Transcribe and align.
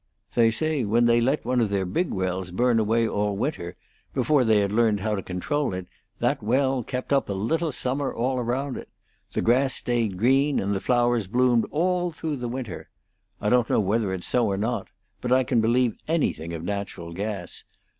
They 0.33 0.49
say 0.49 0.83
when 0.83 1.05
they 1.05 1.21
let 1.21 1.45
one 1.45 1.61
of 1.61 1.69
their 1.69 1.85
big 1.85 2.09
wells 2.09 2.49
burn 2.49 2.79
away 2.79 3.07
all 3.07 3.37
winter 3.37 3.75
before 4.15 4.43
they 4.43 4.61
had 4.61 4.71
learned 4.71 5.01
how 5.01 5.13
to 5.13 5.21
control 5.21 5.75
it, 5.75 5.85
that 6.17 6.41
well 6.41 6.81
kept 6.81 7.13
up 7.13 7.29
a 7.29 7.33
little 7.33 7.71
summer 7.71 8.11
all 8.11 8.39
around 8.39 8.77
it; 8.77 8.89
the 9.33 9.43
grass 9.43 9.75
stayed 9.75 10.17
green, 10.17 10.59
and 10.59 10.73
the 10.73 10.81
flowers 10.81 11.27
bloomed 11.27 11.67
all 11.69 12.11
through 12.11 12.37
the 12.37 12.49
winter. 12.49 12.89
I 13.39 13.49
don't 13.49 13.69
know 13.69 13.79
whether 13.79 14.11
it's 14.11 14.25
so 14.25 14.47
or 14.47 14.57
not. 14.57 14.87
But 15.21 15.31
I 15.31 15.43
can 15.43 15.61
believe 15.61 15.93
anything 16.07 16.51
of 16.51 16.63
natural 16.63 17.13
gas. 17.13 17.63